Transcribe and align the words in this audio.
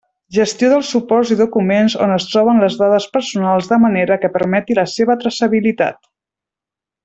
Gestió 0.35 0.69
dels 0.69 0.87
suports 0.95 1.33
i 1.35 1.35
documents 1.41 1.95
on 2.07 2.13
es 2.15 2.25
troben 2.31 2.63
les 2.65 2.79
dades 2.81 3.07
personals 3.19 3.69
de 3.75 3.81
manera 3.87 4.19
que 4.25 4.33
permeti 4.41 4.79
la 4.81 4.87
seva 4.97 5.21
traçabilitat. 5.25 6.05